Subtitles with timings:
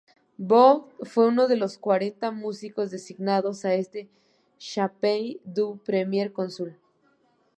[0.39, 4.09] Vogt fue uno de los cuarenta músicos designados a este
[4.57, 6.75] "Chapelle du Premier Cónsul.